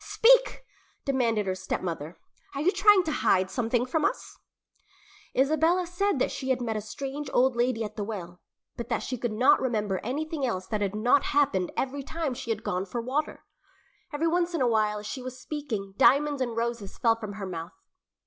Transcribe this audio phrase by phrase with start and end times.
[0.03, 0.63] "Speak!"
[1.05, 2.17] demanded her stepmother.
[2.55, 4.39] "Are you trying to hide something from us?"
[5.35, 7.55] [Illustration: SHE DRANK LONG AND EAGERLY] Isabella said that she had met a strange old
[7.55, 8.41] lady at the well,
[8.77, 12.49] but that she could not remember anything else that had not happened every time she
[12.49, 13.45] had gone for water.
[14.11, 17.45] Every once in a while as she was speaking diamonds and roses fell from her
[17.45, 17.79] mouth.